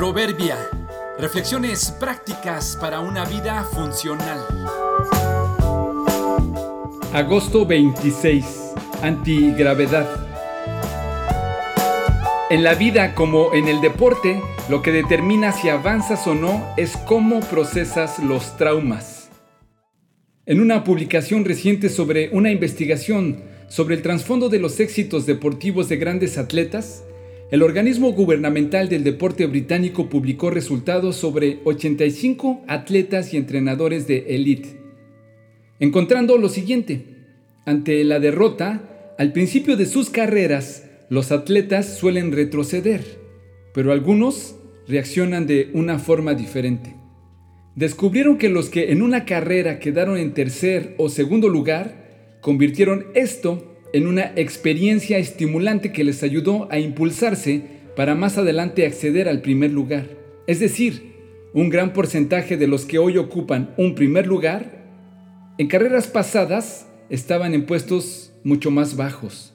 [0.00, 0.56] Proverbia.
[1.18, 4.38] Reflexiones prácticas para una vida funcional.
[7.12, 8.72] Agosto 26.
[9.02, 10.08] Antigravedad.
[12.48, 16.96] En la vida como en el deporte, lo que determina si avanzas o no es
[17.06, 19.28] cómo procesas los traumas.
[20.46, 25.98] En una publicación reciente sobre una investigación sobre el trasfondo de los éxitos deportivos de
[25.98, 27.04] grandes atletas,
[27.50, 34.80] el organismo gubernamental del deporte británico publicó resultados sobre 85 atletas y entrenadores de élite,
[35.80, 37.06] encontrando lo siguiente.
[37.66, 43.04] Ante la derrota, al principio de sus carreras, los atletas suelen retroceder,
[43.74, 44.54] pero algunos
[44.86, 46.94] reaccionan de una forma diferente.
[47.74, 53.79] Descubrieron que los que en una carrera quedaron en tercer o segundo lugar, convirtieron esto
[53.92, 57.62] en una experiencia estimulante que les ayudó a impulsarse
[57.96, 60.06] para más adelante acceder al primer lugar.
[60.46, 61.12] Es decir,
[61.52, 64.80] un gran porcentaje de los que hoy ocupan un primer lugar,
[65.58, 69.52] en carreras pasadas estaban en puestos mucho más bajos.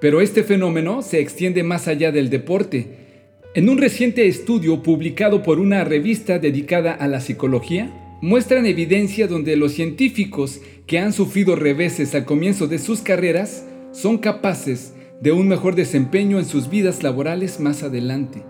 [0.00, 3.06] Pero este fenómeno se extiende más allá del deporte.
[3.54, 9.56] En un reciente estudio publicado por una revista dedicada a la psicología, muestran evidencia donde
[9.56, 15.48] los científicos que han sufrido reveses al comienzo de sus carreras son capaces de un
[15.48, 18.42] mejor desempeño en sus vidas laborales más adelante.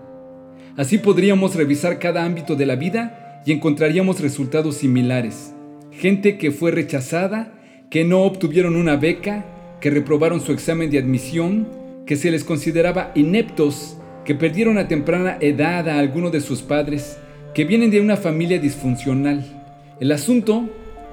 [0.75, 5.53] Así podríamos revisar cada ámbito de la vida y encontraríamos resultados similares.
[5.91, 7.53] Gente que fue rechazada,
[7.89, 9.45] que no obtuvieron una beca,
[9.81, 11.67] que reprobaron su examen de admisión,
[12.05, 17.17] que se les consideraba ineptos, que perdieron a temprana edad a alguno de sus padres,
[17.53, 19.56] que vienen de una familia disfuncional.
[19.99, 20.69] El asunto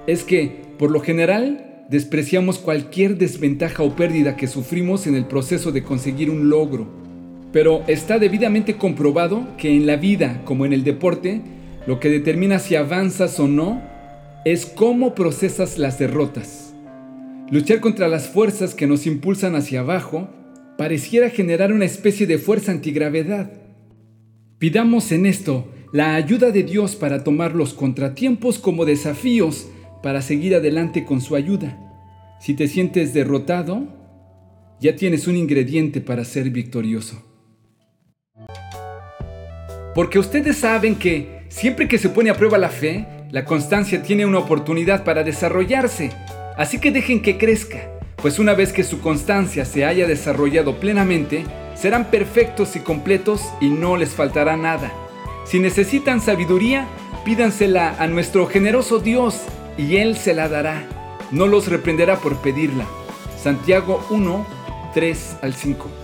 [0.07, 5.73] es que, por lo general, despreciamos cualquier desventaja o pérdida que sufrimos en el proceso
[5.73, 6.87] de conseguir un logro.
[7.53, 11.41] Pero está debidamente comprobado que en la vida, como en el deporte,
[11.87, 13.81] lo que determina si avanzas o no
[14.45, 16.75] es cómo procesas las derrotas.
[17.51, 20.29] Luchar contra las fuerzas que nos impulsan hacia abajo
[20.77, 23.51] pareciera generar una especie de fuerza antigravedad.
[24.59, 29.69] Pidamos en esto la ayuda de Dios para tomar los contratiempos como desafíos
[30.03, 31.79] para seguir adelante con su ayuda.
[32.41, 33.87] Si te sientes derrotado,
[34.81, 37.23] ya tienes un ingrediente para ser victorioso.
[39.95, 44.27] Porque ustedes saben que siempre que se pone a prueba la fe, la constancia tiene
[44.27, 46.11] una oportunidad para desarrollarse.
[46.57, 51.45] Así que dejen que crezca, pues una vez que su constancia se haya desarrollado plenamente,
[51.77, 54.93] serán perfectos y completos y no les faltará nada.
[55.45, 56.87] Si necesitan sabiduría,
[57.25, 59.43] pídansela a nuestro generoso Dios
[59.77, 60.89] y Él se la dará.
[61.31, 62.87] No los reprenderá por pedirla.
[63.37, 64.47] Santiago 1,
[64.95, 66.04] 3 al 5.